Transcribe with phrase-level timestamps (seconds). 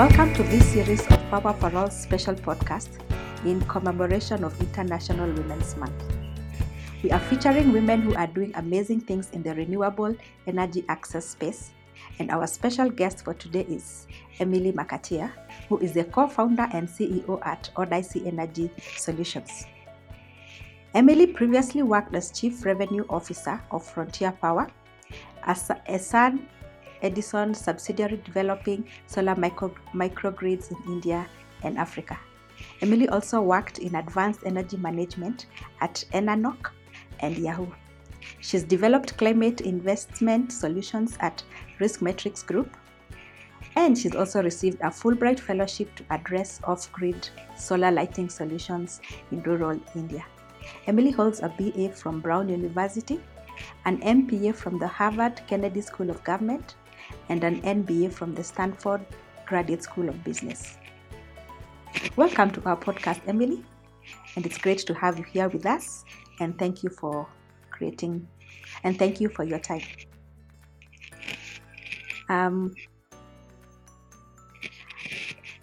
[0.00, 2.88] Welcome to this series of Power for All special podcast
[3.44, 5.92] in commemoration of International Women's Month.
[7.02, 10.16] We are featuring women who are doing amazing things in the renewable
[10.46, 11.72] energy access space.
[12.18, 14.06] And our special guest for today is
[14.38, 15.30] Emily McAteer,
[15.68, 19.66] who is the co founder and CEO at Odyssey Energy Solutions.
[20.94, 24.66] Emily previously worked as Chief Revenue Officer of Frontier Power,
[25.42, 26.48] as a Sun
[27.02, 31.26] Edison subsidiary developing solar micro- microgrids in India
[31.62, 32.18] and Africa.
[32.82, 35.46] Emily also worked in advanced energy management
[35.80, 36.70] at EnerNOC
[37.20, 37.66] and Yahoo.
[38.40, 41.42] She's developed climate investment solutions at
[41.78, 42.76] RiskMetrics Group,
[43.76, 49.42] and she's also received a Fulbright Fellowship to address off grid solar lighting solutions in
[49.42, 50.24] rural India.
[50.86, 53.20] Emily holds a BA from Brown University,
[53.84, 56.74] an MPA from the Harvard Kennedy School of Government,
[57.30, 59.00] and an MBA from the Stanford
[59.46, 60.76] Graduate School of Business.
[62.16, 63.64] Welcome to our podcast, Emily,
[64.34, 66.04] and it's great to have you here with us.
[66.40, 67.28] And thank you for
[67.70, 68.26] creating,
[68.82, 69.82] and thank you for your time.
[72.28, 72.74] Um,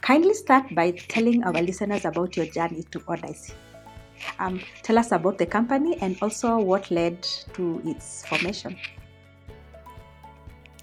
[0.01, 3.53] kindly start by telling our listeners about your journey to Odyssey.
[4.39, 7.23] Um, tell us about the company and also what led
[7.55, 8.77] to its formation.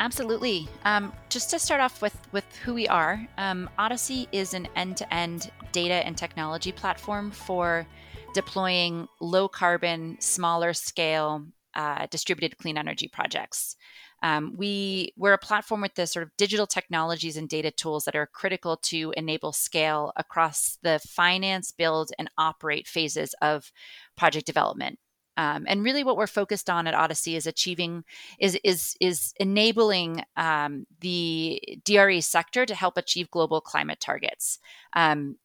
[0.04, 0.68] Absolutely.
[0.84, 5.50] Um, just to start off with with who we are, um, Odyssey is an end-to-end
[5.72, 7.86] data and technology platform for
[8.34, 13.76] deploying low carbon, smaller scale, uh, distributed clean energy projects.
[14.22, 18.14] Um, we we're a platform with the sort of digital technologies and data tools that
[18.14, 23.72] are critical to enable scale across the finance, build, and operate phases of
[24.18, 24.98] project development.
[25.36, 28.04] Um, and really, what we're focused on at Odyssey is achieving
[28.38, 34.58] is is is enabling um, the DRE sector to help achieve global climate targets.
[34.94, 35.36] Um,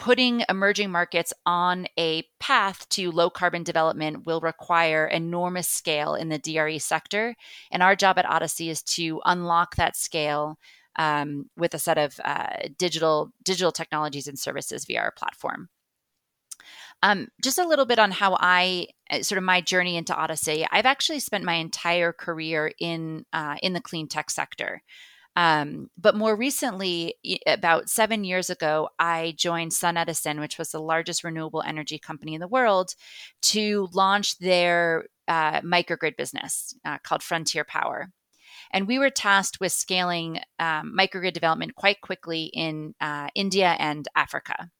[0.00, 6.30] putting emerging markets on a path to low carbon development will require enormous scale in
[6.30, 7.36] the DRE sector.
[7.70, 10.58] And our job at Odyssey is to unlock that scale
[10.96, 15.68] um, with a set of uh, digital digital technologies and services via our platform.
[17.02, 20.66] Um, just a little bit on how I uh, sort of my journey into Odyssey.
[20.70, 24.82] I've actually spent my entire career in uh, in the clean tech sector.
[25.36, 27.14] Um, but more recently,
[27.46, 32.40] about seven years ago, I joined SunEdison, which was the largest renewable energy company in
[32.40, 32.94] the world,
[33.42, 38.10] to launch their uh, microgrid business uh, called Frontier Power.
[38.72, 44.06] And we were tasked with scaling um, microgrid development quite quickly in uh, India and
[44.14, 44.70] Africa.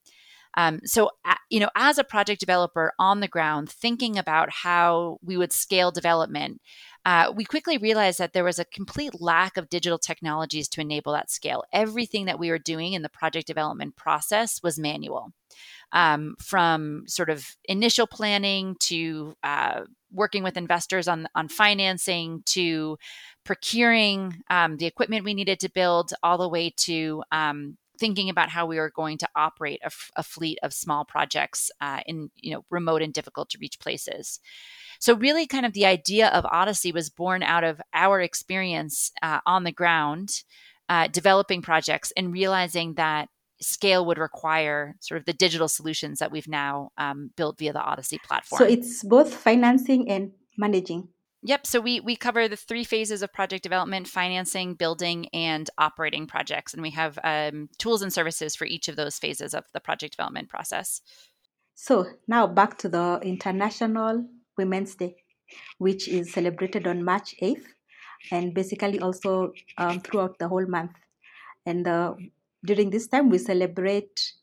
[0.56, 1.10] Um, so,
[1.48, 5.90] you know, as a project developer on the ground, thinking about how we would scale
[5.90, 6.60] development,
[7.06, 11.12] uh, we quickly realized that there was a complete lack of digital technologies to enable
[11.12, 11.64] that scale.
[11.72, 15.32] Everything that we were doing in the project development process was manual.
[15.92, 19.80] Um, from sort of initial planning to uh,
[20.12, 22.96] working with investors on on financing to
[23.44, 28.48] procuring um, the equipment we needed to build, all the way to um, thinking about
[28.48, 32.30] how we were going to operate a, f- a fleet of small projects uh, in
[32.36, 34.40] you know remote and difficult to reach places.
[34.98, 39.40] So really, kind of the idea of Odyssey was born out of our experience uh,
[39.46, 40.42] on the ground,
[40.88, 43.28] uh, developing projects and realizing that
[43.60, 47.80] scale would require sort of the digital solutions that we've now um, built via the
[47.80, 48.58] Odyssey platform.
[48.58, 51.08] So it's both financing and managing.
[51.42, 51.66] Yep.
[51.66, 56.74] So we we cover the three phases of project development: financing, building, and operating projects,
[56.74, 60.16] and we have um, tools and services for each of those phases of the project
[60.16, 61.00] development process.
[61.74, 64.26] So now back to the International
[64.58, 65.16] Women's Day,
[65.78, 67.66] which is celebrated on March eighth,
[68.30, 70.92] and basically also um, throughout the whole month.
[71.64, 72.14] And uh,
[72.66, 74.34] during this time, we celebrate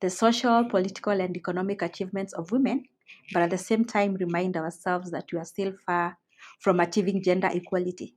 [0.00, 2.84] the social, political, and economic achievements of women
[3.32, 6.18] but at the same time remind ourselves that we are still far
[6.60, 8.14] from achieving gender equality.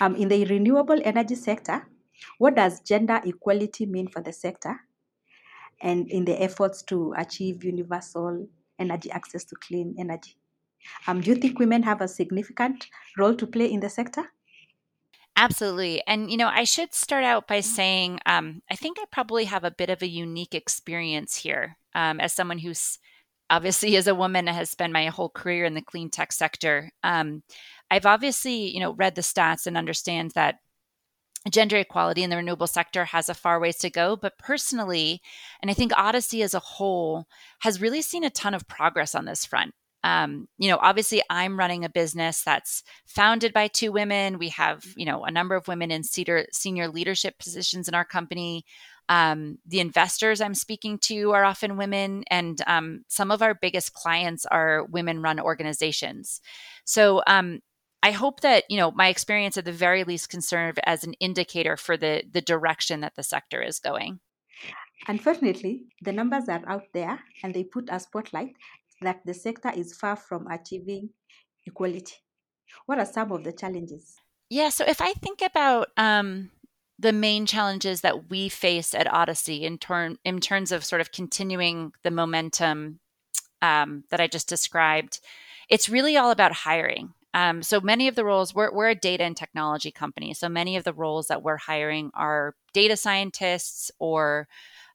[0.00, 1.86] Um, in the renewable energy sector,
[2.38, 4.80] what does gender equality mean for the sector
[5.80, 8.46] and in the efforts to achieve universal
[8.78, 10.36] energy access to clean energy?
[11.06, 14.24] Um, do you think women have a significant role to play in the sector?
[15.42, 16.00] Absolutely.
[16.06, 19.64] And, you know, I should start out by saying um, I think I probably have
[19.64, 23.00] a bit of a unique experience here um, as someone who's
[23.50, 27.42] obviously as a woman has spent my whole career in the clean tech sector um,
[27.90, 30.56] i've obviously you know read the stats and understand that
[31.50, 35.20] gender equality in the renewable sector has a far ways to go but personally
[35.60, 37.26] and i think odyssey as a whole
[37.60, 41.58] has really seen a ton of progress on this front um, you know, obviously I'm
[41.58, 44.38] running a business that's founded by two women.
[44.38, 48.04] We have, you know, a number of women in senior, senior leadership positions in our
[48.04, 48.64] company.
[49.08, 53.92] Um, the investors I'm speaking to are often women, and um, some of our biggest
[53.92, 56.40] clients are women run organizations.
[56.84, 57.60] So, um,
[58.04, 61.14] I hope that you know my experience at the very least can serve as an
[61.14, 64.20] indicator for the the direction that the sector is going.
[65.08, 68.54] Unfortunately, the numbers are out there and they put a spotlight
[69.02, 71.10] that the sector is far from achieving
[71.66, 72.14] equality.
[72.86, 74.16] What are some of the challenges?
[74.48, 76.50] Yeah, so if I think about um,
[76.98, 81.12] the main challenges that we face at Odyssey in turn in terms of sort of
[81.12, 83.00] continuing the momentum
[83.60, 85.20] um, that I just described,
[85.68, 87.14] it's really all about hiring.
[87.34, 90.76] Um, so many of the roles we're, we're a data and technology company, so many
[90.76, 94.48] of the roles that we're hiring are data scientists or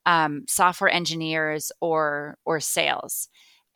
[0.05, 3.27] um, software engineers or or sales.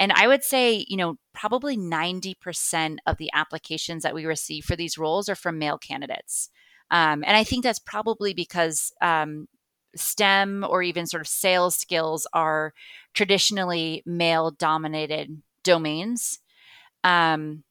[0.01, 4.75] And I would say, you know, probably 90% of the applications that we receive for
[4.75, 6.49] these roles are from male candidates.
[6.89, 9.47] Um, and I think that's probably because um,
[9.95, 12.73] STEM or even sort of sales skills are
[13.13, 16.39] traditionally male dominated domains.
[17.03, 17.63] Um,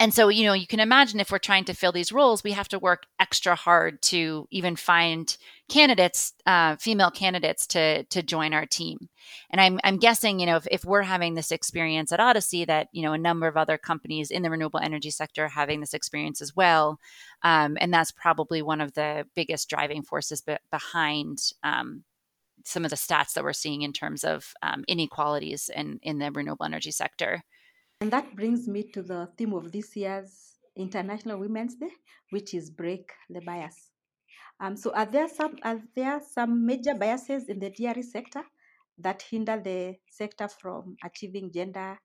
[0.00, 2.52] and so, you know, you can imagine if we're trying to fill these roles, we
[2.52, 5.36] have to work extra hard to even find
[5.68, 9.08] candidates, uh, female candidates to to join our team.
[9.50, 12.88] And I'm I'm guessing, you know, if, if we're having this experience at Odyssey, that
[12.92, 15.94] you know a number of other companies in the renewable energy sector are having this
[15.94, 17.00] experience as well,
[17.42, 21.38] um, and that's probably one of the biggest driving forces be- behind.
[21.64, 22.04] Um,
[22.64, 26.30] some of the stats that we're seeing in terms of um, inequalities in, in the
[26.30, 27.42] renewable energy sector.
[28.00, 31.90] And that brings me to the theme of this year's International Women's Day,
[32.30, 33.90] which is break the bias.
[34.60, 38.42] Um, so are there some are there some major biases in the DRE sector
[38.98, 41.98] that hinder the sector from achieving gender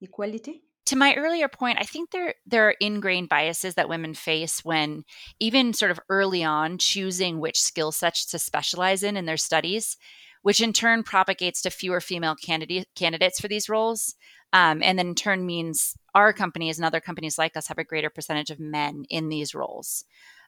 [0.00, 0.62] equality?
[0.88, 5.04] to my earlier point, I think there there are ingrained biases that women face when
[5.38, 9.98] even sort of early on choosing which skill sets to specialize in in their studies,
[10.40, 14.14] which in turn propagates to fewer female candidate, candidates for these roles.
[14.52, 17.84] Um, and then in turn means our companies and other companies like us have a
[17.84, 20.04] greater percentage of men in these roles.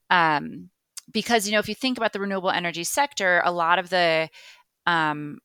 [0.08, 0.70] Um,
[1.12, 4.28] because, you know, if you think about the renewable energy sector, a lot of the
[4.86, 5.38] um,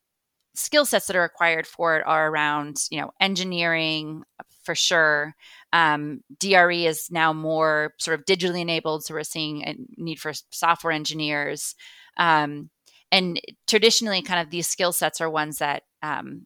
[0.53, 4.23] skill sets that are required for it are around, you know, engineering
[4.63, 5.35] for sure.
[5.73, 9.03] Um, DRE is now more sort of digitally enabled.
[9.05, 11.75] So we're seeing a need for software engineers.
[12.17, 12.69] Um,
[13.11, 16.45] and traditionally, kind of these skill sets are ones that um,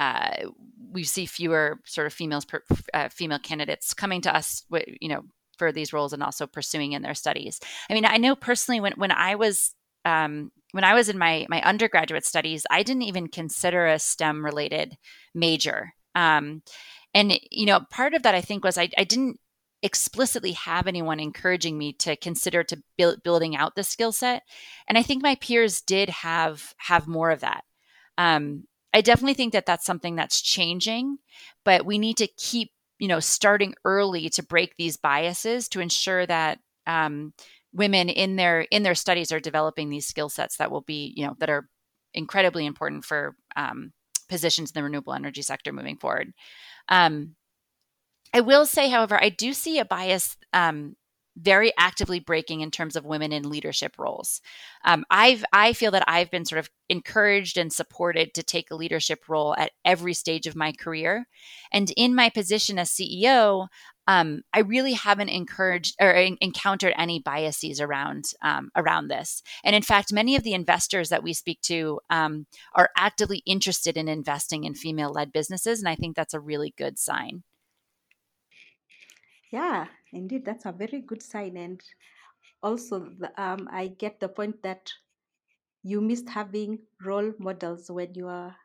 [0.00, 0.48] uh,
[0.92, 2.62] we see fewer sort of females, per,
[2.94, 4.64] uh, female candidates coming to us,
[4.98, 5.22] you know,
[5.58, 7.60] for these roles and also pursuing in their studies.
[7.90, 9.74] I mean, I know personally when when I was
[10.06, 14.42] um, when I was in my my undergraduate studies, I didn't even consider a STEM
[14.42, 14.96] related
[15.34, 15.92] major.
[16.14, 16.62] Um,
[17.12, 19.38] and you know, part of that I think was I, I didn't
[19.82, 24.44] explicitly have anyone encouraging me to consider to build building out the skill set.
[24.88, 27.64] And I think my peers did have have more of that.
[28.16, 31.18] Um, I definitely think that that's something that's changing,
[31.64, 36.26] but we need to keep, you know, starting early to break these biases to ensure
[36.26, 37.32] that um,
[37.72, 41.26] women in their in their studies are developing these skill sets that will be, you
[41.26, 41.68] know, that are
[42.14, 43.92] incredibly important for um,
[44.28, 46.32] positions in the renewable energy sector moving forward.
[46.88, 47.36] Um,
[48.32, 50.96] I will say, however, I do see a bias um,
[51.36, 54.40] very actively breaking in terms of women in leadership roles.
[54.84, 58.76] Um, I've I feel that I've been sort of encouraged and supported to take a
[58.76, 61.26] leadership role at every stage of my career,
[61.72, 63.68] and in my position as CEO,
[64.06, 69.42] um, I really haven't encouraged or encountered any biases around um, around this.
[69.62, 73.96] And in fact, many of the investors that we speak to um, are actively interested
[73.96, 77.44] in investing in female-led businesses, and I think that's a really good sign.
[79.52, 81.56] Yeah, indeed, that's a very good sign.
[81.56, 81.80] And
[82.62, 84.92] also, the, um, I get the point that
[85.82, 88.56] you missed having role models when you are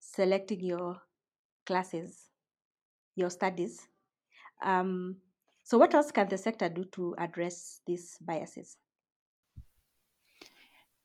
[0.00, 1.02] selecting your
[1.66, 2.30] classes,
[3.16, 3.88] your studies.
[4.62, 5.16] Um,
[5.62, 8.76] so, what else can the sector do to address these biases?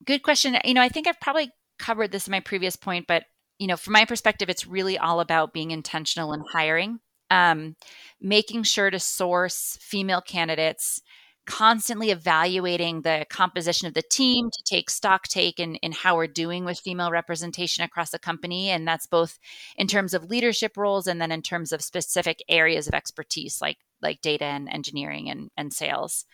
[0.04, 0.56] Good question.
[0.64, 3.24] You know, I think I've probably covered this in my previous point, but
[3.58, 7.76] you know, from my perspective, it's really all about being intentional in hiring um,
[8.20, 11.00] making sure to source female candidates
[11.46, 16.26] constantly evaluating the composition of the team to take stock take in, in how we're
[16.26, 18.68] doing with female representation across the company.
[18.68, 19.38] And that's both
[19.76, 23.78] in terms of leadership roles and then in terms of specific areas of expertise like
[24.02, 26.24] like data and engineering and, and sales.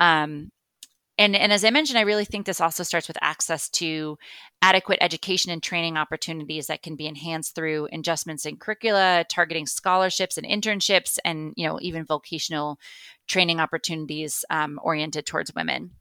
[0.00, 0.50] Um,
[1.18, 4.18] and and as I mentioned, I really think this also starts with access to
[4.62, 10.36] adequate education and training opportunities that can be enhanced through adjustments in curricula, targeting scholarships
[10.36, 12.78] and internships, and you know even vocational
[13.28, 15.92] training opportunities um, oriented towards women.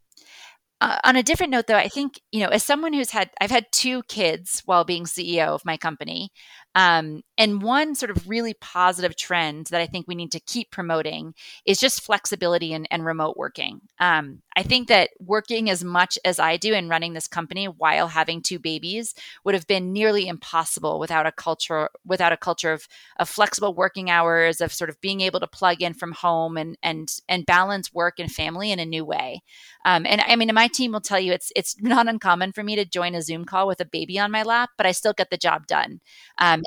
[0.81, 3.51] Uh, on a different note, though, I think you know, as someone who's had, I've
[3.51, 6.31] had two kids while being CEO of my company,
[6.75, 10.71] um, and one sort of really positive trend that I think we need to keep
[10.71, 11.33] promoting
[11.65, 13.81] is just flexibility and, and remote working.
[13.99, 18.07] Um, I think that working as much as I do and running this company while
[18.07, 22.87] having two babies would have been nearly impossible without a culture without a culture of,
[23.17, 26.77] of flexible working hours, of sort of being able to plug in from home and
[26.83, 29.41] and and balance work and family in a new way.
[29.85, 32.75] Um, and I mean, my team will tell you it's it's not uncommon for me
[32.75, 35.29] to join a Zoom call with a baby on my lap, but I still get
[35.29, 35.99] the job done.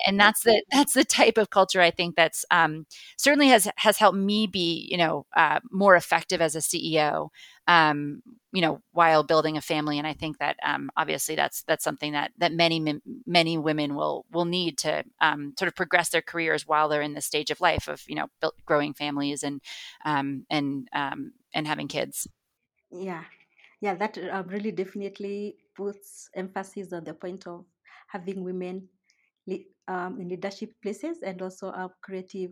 [0.06, 2.86] And that's the that's the type of culture I think that's um,
[3.16, 7.28] certainly has has helped me be you know uh, more effective as a CEO.
[7.68, 8.22] Um,
[8.52, 12.12] you know, while building a family, and I think that um, obviously that's that's something
[12.12, 16.66] that that many many women will will need to um, sort of progress their careers
[16.66, 19.60] while they're in this stage of life of you know build, growing families and
[20.04, 22.28] um, and um, and having kids.
[22.90, 23.24] Yeah,
[23.80, 27.64] yeah, that uh, really definitely puts emphasis on the point of
[28.08, 28.88] having women
[29.88, 32.50] um, in leadership places and also uh, creative,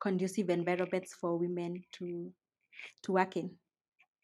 [0.00, 2.32] conducive environments for women to
[3.02, 3.50] to work in.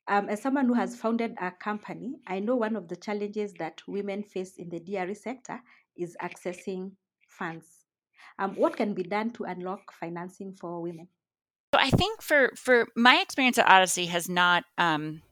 [0.08, 3.82] Um, as someone who has founded a company, I know one of the challenges that
[3.86, 5.60] women face in the DRE sector
[5.96, 6.92] is accessing
[7.28, 7.66] funds.
[8.38, 11.08] Um, what can be done to unlock financing for women?
[11.74, 15.22] So I think for for my experience at Odyssey has not um,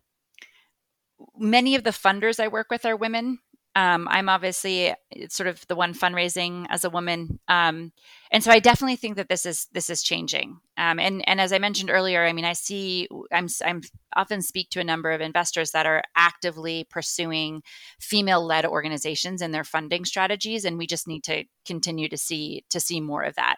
[1.38, 3.38] many of the funders I work with are women.
[3.76, 4.94] Um, I'm obviously
[5.28, 7.92] sort of the one fundraising as a woman, um,
[8.32, 10.60] and so I definitely think that this is this is changing.
[10.78, 13.82] Um, and and as I mentioned earlier, I mean, I see I'm I'm
[14.16, 17.62] often speak to a number of investors that are actively pursuing
[18.00, 22.80] female-led organizations in their funding strategies, and we just need to continue to see to
[22.80, 23.56] see more of that.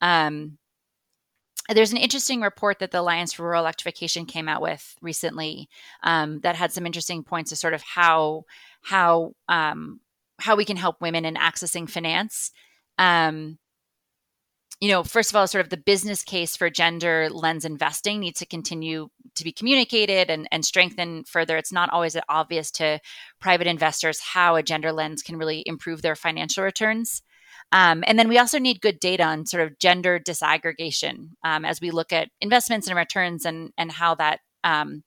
[0.00, 0.58] Um,
[1.68, 5.68] there's an interesting report that the Alliance for Rural Electrification came out with recently
[6.02, 8.44] um, that had some interesting points of sort of how
[8.82, 10.00] how um,
[10.38, 12.52] how we can help women in accessing finance.
[12.98, 13.58] Um,
[14.80, 18.40] you know, first of all, sort of the business case for gender lens investing needs
[18.40, 21.56] to continue to be communicated and, and strengthened further.
[21.56, 23.00] It's not always obvious to
[23.40, 27.22] private investors how a gender lens can really improve their financial returns.
[27.72, 31.80] Um, and then we also need good data on sort of gender disaggregation um, as
[31.80, 35.02] we look at investments and returns and and how that um,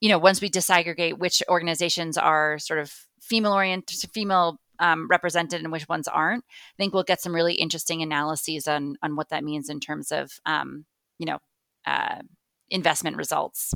[0.00, 5.62] you know once we disaggregate which organizations are sort of female oriented, female um, represented
[5.62, 6.44] and which ones aren't.
[6.44, 10.10] I think we'll get some really interesting analyses on on what that means in terms
[10.12, 10.84] of um,
[11.18, 11.38] you know
[11.86, 12.20] uh,
[12.70, 13.72] investment results.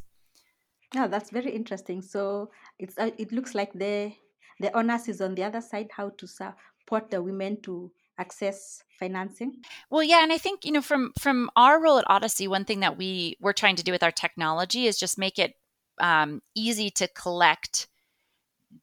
[0.95, 2.03] Yeah, that's very interesting.
[2.03, 4.13] So it's uh, it looks like the
[4.61, 9.53] the onus is on the other side how to support the women to access financing
[9.91, 12.81] well yeah and i think you know from from our role at odyssey one thing
[12.81, 15.55] that we we're trying to do with our technology is just make it
[16.01, 17.89] um, easy to collect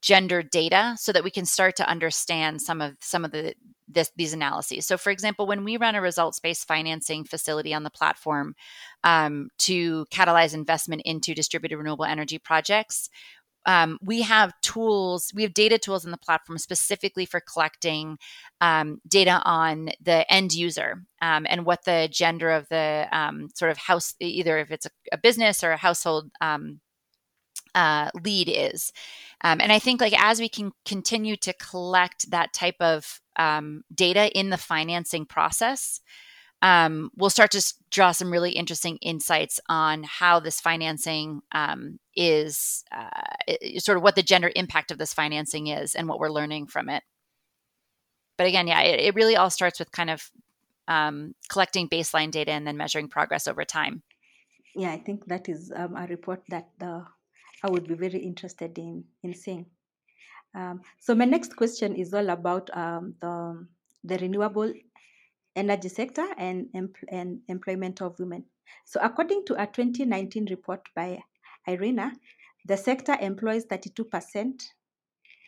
[0.02, 3.54] gender data so that we can start to understand some of some of the
[3.88, 4.86] this, these analyses.
[4.86, 8.56] So, for example, when we run a results-based financing facility on the platform
[9.04, 13.10] um, to catalyze investment into distributed renewable energy projects,
[13.66, 18.18] um, we have tools, we have data tools in the platform specifically for collecting
[18.62, 23.72] um, data on the end user um, and what the gender of the um, sort
[23.72, 26.80] of house, either if it's a, a business or a household um,
[27.74, 28.94] uh, lead is.
[29.42, 33.20] Um, and I think like as we can continue to collect that type of
[33.94, 36.00] data in the financing process,
[36.62, 42.84] um, we'll start to draw some really interesting insights on how this financing um, is
[42.92, 43.10] uh,
[43.78, 46.90] sort of what the gender impact of this financing is and what we're learning from
[46.90, 47.04] it.
[48.38, 50.30] But again, yeah, it, it really all starts with kind of
[50.88, 54.04] um, collecting baseline data and then measuring progress over time.
[54.76, 57.02] Yeah, I think that is um, a report that uh,
[57.64, 59.68] I would be very interested in in seeing.
[60.54, 63.68] Um, so my next question is all about um, the
[64.04, 64.74] the renewable
[65.56, 66.68] energy sector and,
[67.10, 68.46] and employment of women.
[68.86, 71.20] So, according to a 2019 report by
[71.68, 72.14] IRENA,
[72.66, 74.64] the sector employs 32%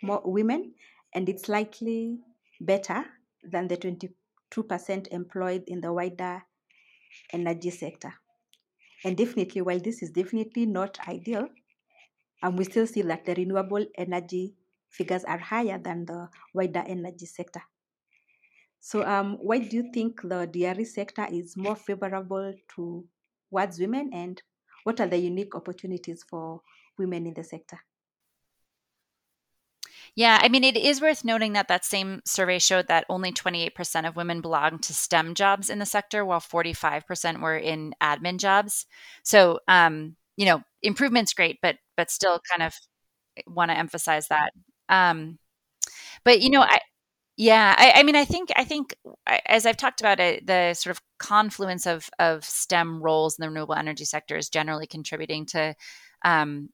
[0.04, 0.74] more women,
[1.14, 2.20] and it's likely
[2.62, 3.06] better
[3.44, 6.44] than the 22% employed in the wider
[7.34, 8.14] energy sector.
[9.04, 11.48] And definitely, while this is definitely not ideal,
[12.42, 14.54] and we still see that the renewable energy
[14.90, 17.62] figures are higher than the wider energy sector.
[18.80, 24.42] So, um, why do you think the DRE sector is more favorable towards women, and
[24.84, 26.62] what are the unique opportunities for
[26.98, 27.80] women in the sector?
[30.16, 34.08] Yeah, I mean, it is worth noting that that same survey showed that only 28%
[34.08, 38.86] of women belong to STEM jobs in the sector, while 45% were in admin jobs.
[39.24, 42.74] So, um, you know, improvement's great, but but still, kind of
[43.48, 44.52] want to emphasize that.
[44.90, 45.40] Um,
[46.26, 46.80] but you know, I
[47.38, 48.96] yeah, I, I, mean, I think I think
[49.46, 53.50] as I've talked about it, the sort of confluence of of STEM roles in the
[53.50, 55.76] renewable energy sector is generally contributing to
[56.26, 56.70] um,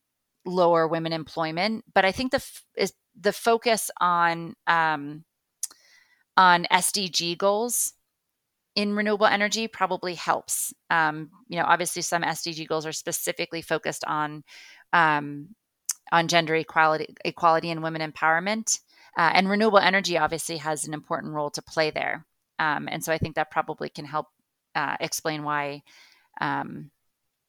[0.46, 1.84] lower women employment.
[1.93, 2.43] But I think the
[2.77, 5.25] is the focus on um,
[6.38, 7.93] on SDG goals
[8.75, 10.74] in renewable energy probably helps.
[10.89, 14.43] Um, you know, obviously, some SDG goals are specifically focused on
[14.93, 15.50] um,
[16.12, 18.79] on gender equality, equality and women empowerment,
[19.17, 22.25] uh, and renewable energy obviously has an important role to play there.
[22.60, 24.27] Um, and so, I think that probably can help
[24.75, 25.84] uh, explain why
[26.41, 26.91] um,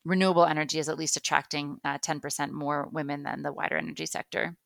[0.05, 4.57] renewable energy is at least attracting uh, 10% more women than the wider energy sector.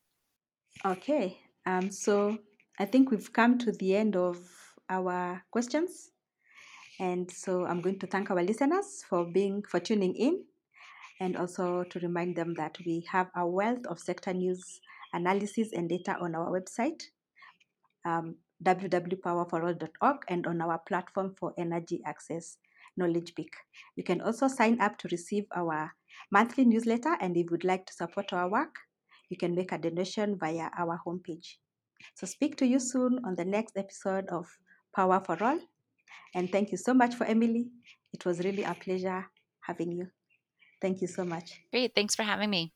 [0.85, 2.37] Okay, um, so
[2.77, 4.37] I think we've come to the end of
[4.89, 6.11] our questions.
[6.99, 10.43] And so I'm going to thank our listeners for being for tuning in
[11.19, 14.81] and also to remind them that we have a wealth of sector news
[15.13, 17.03] analysis and data on our website
[18.05, 22.57] um, www.powerforall.org and on our platform for energy access
[22.97, 23.53] knowledge peak
[23.95, 25.91] you can also sign up to receive our
[26.31, 28.75] monthly newsletter and if you'd like to support our work
[29.29, 31.57] you can make a donation via our homepage.
[32.15, 34.47] So, speak to you soon on the next episode of
[34.95, 35.59] Power for All.
[36.35, 37.67] And thank you so much for Emily.
[38.13, 39.25] It was really a pleasure
[39.61, 40.07] having you.
[40.81, 41.61] Thank you so much.
[41.71, 41.93] Great.
[41.93, 42.73] Thanks for having me.